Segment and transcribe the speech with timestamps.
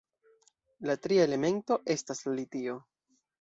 [0.89, 2.81] La tria elemento estas la litio.